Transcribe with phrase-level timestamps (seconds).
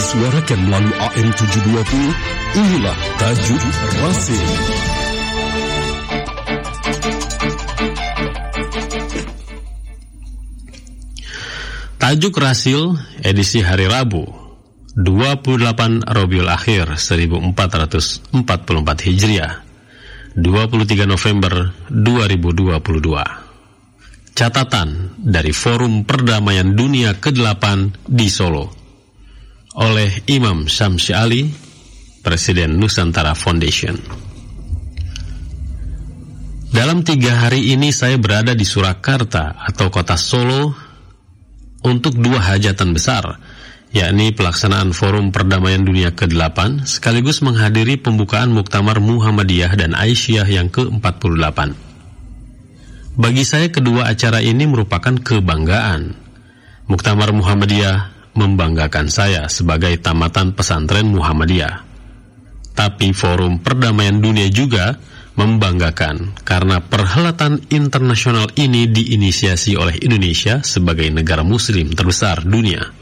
[0.00, 3.60] disuarakan melalui AM 720, inilah Tajuk
[4.00, 4.48] Rasim.
[12.00, 14.24] Tajuk Rasil edisi hari Rabu
[14.96, 15.68] 28
[16.08, 18.32] Robiul Akhir 1444
[19.04, 19.52] Hijriah
[20.32, 27.64] 23 November 2022 Catatan dari Forum Perdamaian Dunia ke-8
[28.08, 28.79] di Solo
[29.78, 31.46] oleh Imam Syamsi Ali
[32.20, 33.94] Presiden Nusantara Foundation
[36.70, 40.90] Dalam tiga hari ini saya berada di Surakarta atau kota Solo
[41.80, 43.40] untuk dua hajatan besar,
[43.90, 51.58] yakni pelaksanaan Forum Perdamaian Dunia ke-8 sekaligus menghadiri pembukaan Muktamar Muhammadiyah dan Aisyah yang ke-48.
[53.16, 56.14] Bagi saya kedua acara ini merupakan kebanggaan.
[56.86, 61.86] Muktamar Muhammadiyah membanggakan saya sebagai tamatan pesantren Muhammadiyah.
[62.74, 64.96] Tapi Forum Perdamaian Dunia juga
[65.38, 72.92] membanggakan karena perhelatan internasional ini diinisiasi oleh Indonesia sebagai negara muslim terbesar dunia.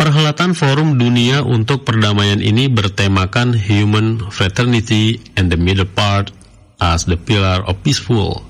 [0.00, 6.32] Perhelatan Forum Dunia untuk Perdamaian ini bertemakan Human Fraternity and the Middle Part
[6.80, 8.40] as the Pillar of Peaceful,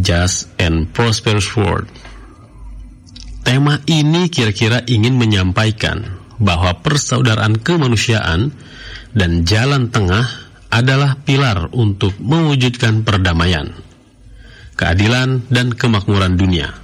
[0.00, 1.92] Just and Prosperous World.
[3.46, 8.50] Tema ini kira-kira ingin menyampaikan bahwa persaudaraan kemanusiaan
[9.14, 10.26] dan jalan tengah
[10.66, 13.70] adalah pilar untuk mewujudkan perdamaian,
[14.74, 16.74] keadilan, dan kemakmuran dunia.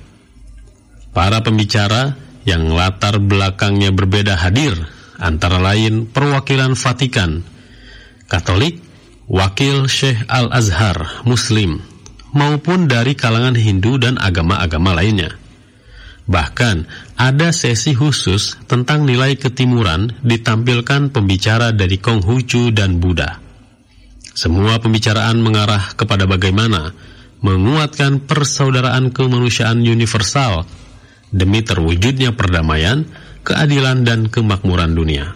[1.10, 2.14] Para pembicara
[2.46, 4.78] yang latar belakangnya berbeda hadir,
[5.18, 7.42] antara lain perwakilan Vatikan,
[8.30, 8.78] Katolik,
[9.26, 11.82] Wakil Syekh Al-Azhar, Muslim,
[12.30, 15.41] maupun dari kalangan Hindu dan agama-agama lainnya.
[16.22, 16.76] Bahkan
[17.18, 23.42] ada sesi khusus tentang nilai ketimuran ditampilkan pembicara dari Konghucu dan Buddha.
[24.32, 26.94] Semua pembicaraan mengarah kepada bagaimana
[27.42, 30.64] menguatkan persaudaraan kemanusiaan universal
[31.34, 33.02] demi terwujudnya perdamaian,
[33.42, 35.34] keadilan, dan kemakmuran dunia.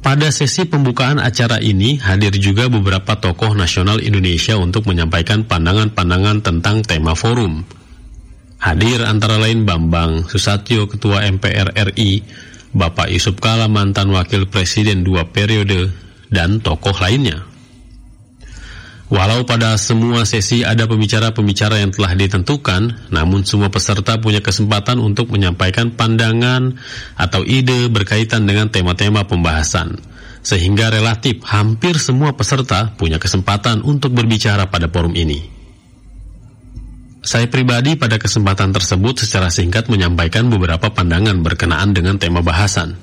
[0.00, 6.80] Pada sesi pembukaan acara ini hadir juga beberapa tokoh nasional Indonesia untuk menyampaikan pandangan-pandangan tentang
[6.80, 7.79] tema forum.
[8.60, 12.20] Hadir antara lain Bambang Susatyo, Ketua MPR RI,
[12.76, 15.88] Bapak Yusuf Kala mantan wakil presiden dua periode,
[16.28, 17.40] dan tokoh lainnya.
[19.10, 25.34] Walau pada semua sesi ada pembicara-pembicara yang telah ditentukan, namun semua peserta punya kesempatan untuk
[25.34, 26.78] menyampaikan pandangan
[27.18, 29.98] atau ide berkaitan dengan tema-tema pembahasan.
[30.46, 35.59] Sehingga relatif hampir semua peserta punya kesempatan untuk berbicara pada forum ini.
[37.20, 42.96] Saya pribadi pada kesempatan tersebut secara singkat menyampaikan beberapa pandangan berkenaan dengan tema bahasan.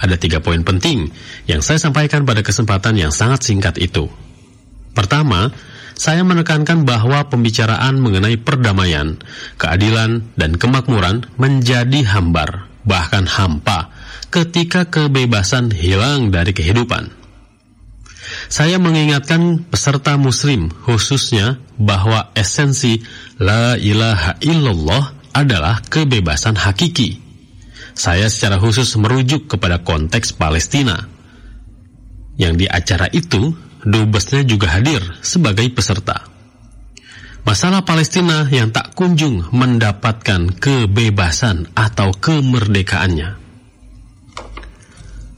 [0.00, 1.08] Ada tiga poin penting
[1.48, 4.08] yang saya sampaikan pada kesempatan yang sangat singkat itu.
[4.92, 5.52] Pertama,
[5.96, 9.20] saya menekankan bahwa pembicaraan mengenai perdamaian,
[9.60, 13.92] keadilan, dan kemakmuran menjadi hambar, bahkan hampa,
[14.32, 17.19] ketika kebebasan hilang dari kehidupan.
[18.50, 22.98] Saya mengingatkan peserta muslim khususnya bahwa esensi
[23.38, 27.22] la ilaha illallah adalah kebebasan hakiki.
[27.94, 30.98] Saya secara khusus merujuk kepada konteks Palestina.
[32.34, 33.54] Yang di acara itu,
[33.86, 36.26] dubesnya juga hadir sebagai peserta.
[37.46, 43.38] Masalah Palestina yang tak kunjung mendapatkan kebebasan atau kemerdekaannya.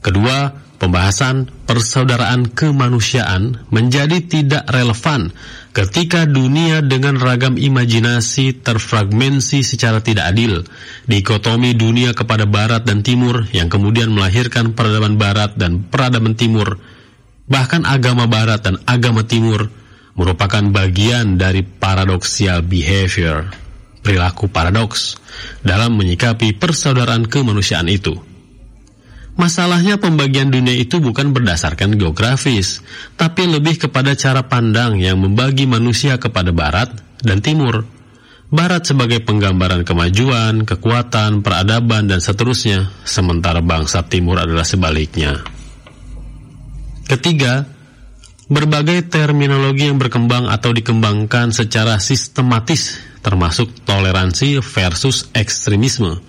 [0.01, 5.31] Kedua, pembahasan persaudaraan kemanusiaan menjadi tidak relevan
[5.71, 10.67] ketika dunia dengan ragam imajinasi terfragmentasi secara tidak adil,
[11.07, 16.83] dikotomi dunia kepada barat dan timur yang kemudian melahirkan peradaban barat dan peradaban timur,
[17.47, 19.71] bahkan agama barat dan agama timur
[20.19, 23.47] merupakan bagian dari paradoxial behavior,
[24.03, 25.15] perilaku paradoks
[25.63, 28.32] dalam menyikapi persaudaraan kemanusiaan itu.
[29.33, 32.85] Masalahnya pembagian dunia itu bukan berdasarkan geografis,
[33.17, 36.93] tapi lebih kepada cara pandang yang membagi manusia kepada barat
[37.25, 37.81] dan timur.
[38.53, 45.41] Barat sebagai penggambaran kemajuan, kekuatan, peradaban, dan seterusnya, sementara bangsa timur adalah sebaliknya.
[47.09, 47.65] Ketiga,
[48.53, 56.21] berbagai terminologi yang berkembang atau dikembangkan secara sistematis, termasuk toleransi versus ekstremisme,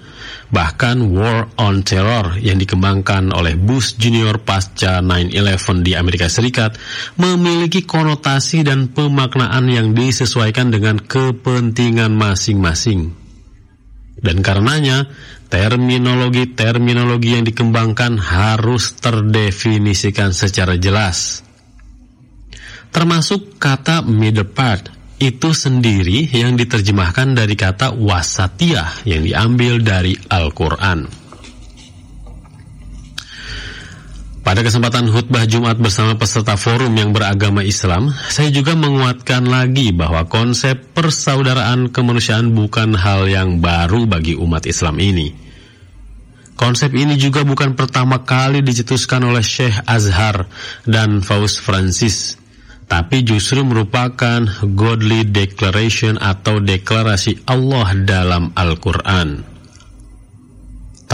[0.52, 6.76] Bahkan War on Terror yang dikembangkan oleh Bush Junior pasca 9-11 di Amerika Serikat
[7.17, 13.12] memiliki konotasi dan pemaknaan yang disesuaikan dengan kepentingan masing-masing.
[14.25, 15.11] Dan karenanya,
[15.52, 21.44] terminologi-terminologi yang dikembangkan harus terdefinisikan secara jelas.
[22.94, 31.25] Termasuk kata middle part itu sendiri yang diterjemahkan dari kata wasatiyah yang diambil dari Al-Quran.
[34.44, 40.28] Pada kesempatan khutbah Jumat bersama peserta forum yang beragama Islam, saya juga menguatkan lagi bahwa
[40.28, 45.32] konsep persaudaraan kemanusiaan bukan hal yang baru bagi umat Islam ini.
[46.60, 50.44] Konsep ini juga bukan pertama kali dicetuskan oleh Syekh Azhar
[50.84, 52.37] dan Faus Francis,
[52.84, 54.44] tapi justru merupakan
[54.76, 59.54] godly declaration atau deklarasi Allah dalam Al-Quran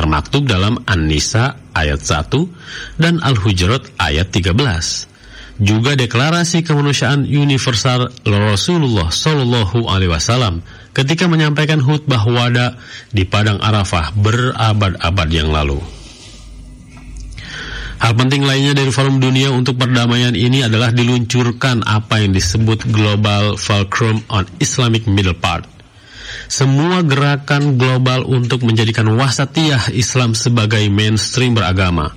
[0.00, 5.60] termaktub dalam An-Nisa ayat 1 dan Al-Hujurat ayat 13.
[5.60, 10.64] Juga deklarasi kemanusiaan universal Rasulullah Shallallahu Alaihi Wasallam
[10.96, 12.80] ketika menyampaikan khutbah wada
[13.12, 15.99] di Padang Arafah berabad-abad yang lalu.
[18.00, 23.60] Hal penting lainnya dari Forum Dunia untuk Perdamaian ini adalah diluncurkan apa yang disebut Global
[23.60, 25.80] Fulcrum on Islamic Middle Part
[26.50, 32.10] semua gerakan global untuk menjadikan wasatiyah Islam sebagai mainstream beragama.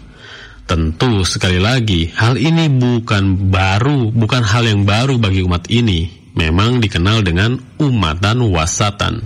[0.65, 6.09] Tentu sekali lagi hal ini bukan baru, bukan hal yang baru bagi umat ini.
[6.33, 9.21] Memang dikenal dengan umatan wasatan.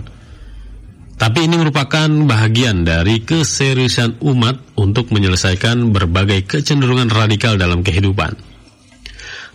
[1.18, 8.38] Tapi ini merupakan bahagian dari keseriusan umat untuk menyelesaikan berbagai kecenderungan radikal dalam kehidupan.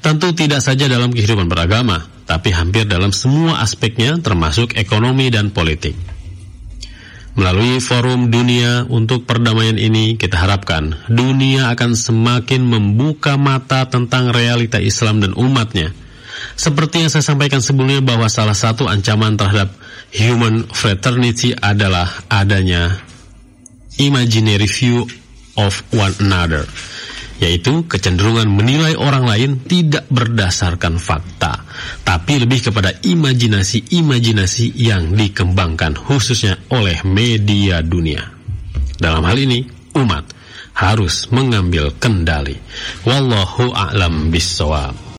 [0.04, 5.96] Tentu tidak saja dalam kehidupan beragama, tapi hampir dalam semua aspeknya termasuk ekonomi dan politik.
[7.40, 14.78] Melalui forum dunia untuk perdamaian ini, kita harapkan dunia akan semakin membuka mata tentang realita
[14.84, 15.96] Islam dan umatnya.
[16.54, 19.74] Seperti yang saya sampaikan sebelumnya bahwa salah satu ancaman terhadap
[20.14, 23.02] human fraternity adalah adanya
[23.98, 25.06] imaginary view
[25.58, 26.66] of one another
[27.44, 31.68] yaitu kecenderungan menilai orang lain tidak berdasarkan fakta,
[32.08, 38.24] tapi lebih kepada imajinasi-imajinasi yang dikembangkan khususnya oleh media dunia.
[38.96, 39.68] Dalam hal ini,
[40.00, 40.24] umat
[40.80, 42.56] harus mengambil kendali.
[43.04, 45.04] Wallahu a'lam bissawab.